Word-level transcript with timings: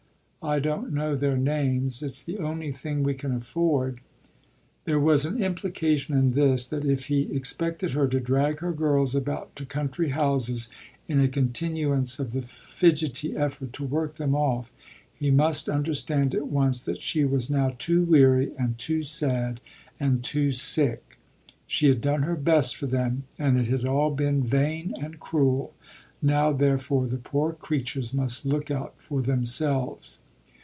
I 0.43 0.57
don't 0.59 0.91
know 0.91 1.15
their 1.15 1.37
names: 1.37 2.01
it's 2.01 2.23
the 2.23 2.39
only 2.39 2.71
thing 2.71 3.03
we 3.03 3.13
can 3.13 3.31
afford." 3.31 4.01
There 4.85 4.99
was 4.99 5.23
an 5.23 5.39
implication 5.41 6.17
in 6.17 6.31
this 6.33 6.65
that 6.65 6.83
if 6.83 7.05
he 7.05 7.31
expected 7.31 7.91
her 7.91 8.07
to 8.07 8.19
drag 8.19 8.59
her 8.61 8.73
girls 8.73 9.13
about 9.13 9.55
to 9.57 9.67
country 9.67 10.09
houses 10.09 10.69
in 11.07 11.19
a 11.19 11.27
continuance 11.27 12.17
of 12.17 12.31
the 12.31 12.41
fidgety 12.41 13.37
effort 13.37 13.71
to 13.73 13.83
work 13.85 14.15
them 14.15 14.33
off 14.33 14.73
he 15.13 15.29
must 15.29 15.69
understand 15.69 16.33
at 16.33 16.47
once 16.47 16.79
that 16.85 17.03
she 17.03 17.23
was 17.23 17.51
now 17.51 17.75
too 17.77 18.01
weary 18.01 18.51
and 18.57 18.79
too 18.79 19.03
sad 19.03 19.59
and 19.99 20.23
too 20.23 20.51
sick. 20.51 21.19
She 21.67 21.87
had 21.87 22.01
done 22.01 22.23
her 22.23 22.35
best 22.35 22.75
for 22.77 22.87
them 22.87 23.25
and 23.37 23.59
it 23.59 23.67
had 23.67 23.85
all 23.85 24.09
been 24.09 24.41
vain 24.41 24.95
and 24.99 25.19
cruel 25.19 25.75
now 26.19 26.51
therefore 26.51 27.05
the 27.05 27.17
poor 27.17 27.53
creatures 27.53 28.11
must 28.11 28.43
look 28.43 28.71
out 28.71 28.95
for 28.97 29.21
themselves. 29.21 30.19